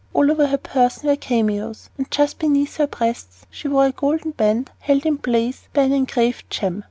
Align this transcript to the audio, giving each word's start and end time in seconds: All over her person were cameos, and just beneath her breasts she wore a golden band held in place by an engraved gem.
All 0.15 0.31
over 0.31 0.47
her 0.47 0.57
person 0.57 1.09
were 1.09 1.15
cameos, 1.15 1.91
and 1.95 2.09
just 2.09 2.39
beneath 2.39 2.77
her 2.77 2.87
breasts 2.87 3.45
she 3.51 3.67
wore 3.67 3.85
a 3.85 3.91
golden 3.91 4.31
band 4.31 4.71
held 4.79 5.05
in 5.05 5.19
place 5.19 5.67
by 5.73 5.83
an 5.83 5.91
engraved 5.93 6.49
gem. 6.49 6.79